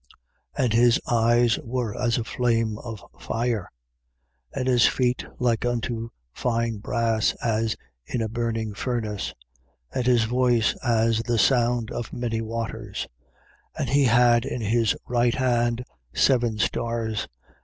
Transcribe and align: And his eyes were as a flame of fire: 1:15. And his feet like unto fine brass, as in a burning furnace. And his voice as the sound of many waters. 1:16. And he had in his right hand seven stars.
And 0.57 0.73
his 0.73 0.99
eyes 1.07 1.59
were 1.63 1.95
as 1.95 2.17
a 2.17 2.23
flame 2.23 2.79
of 2.79 3.03
fire: 3.19 3.69
1:15. 4.55 4.59
And 4.61 4.67
his 4.67 4.87
feet 4.87 5.23
like 5.37 5.63
unto 5.63 6.09
fine 6.33 6.77
brass, 6.77 7.33
as 7.33 7.75
in 8.07 8.19
a 8.23 8.27
burning 8.27 8.73
furnace. 8.73 9.35
And 9.93 10.07
his 10.07 10.23
voice 10.23 10.73
as 10.83 11.19
the 11.19 11.37
sound 11.37 11.91
of 11.91 12.11
many 12.13 12.41
waters. 12.41 13.05
1:16. 13.77 13.81
And 13.81 13.89
he 13.89 14.03
had 14.05 14.43
in 14.43 14.61
his 14.61 14.95
right 15.05 15.35
hand 15.35 15.85
seven 16.15 16.57
stars. 16.57 17.27